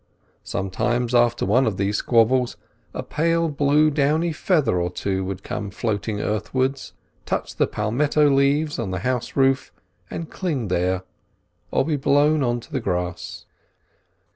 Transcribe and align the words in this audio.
Sometimes 0.43 1.13
after 1.13 1.45
one 1.45 1.67
of 1.67 1.77
these 1.77 1.97
squabbles 1.97 2.57
a 2.91 3.03
pale 3.03 3.49
blue 3.49 3.91
downy 3.91 4.33
feather 4.33 4.81
or 4.81 4.89
two 4.89 5.23
would 5.25 5.43
come 5.43 5.69
floating 5.69 6.19
earthwards, 6.19 6.93
touch 7.27 7.55
the 7.55 7.67
palmetto 7.67 8.27
leaves 8.27 8.79
of 8.79 8.89
the 8.89 9.01
house 9.05 9.35
roof 9.35 9.71
and 10.09 10.31
cling 10.31 10.69
there, 10.69 11.03
or 11.69 11.85
be 11.85 11.97
blown 11.97 12.41
on 12.41 12.59
to 12.61 12.71
the 12.71 12.79
grass. 12.81 13.45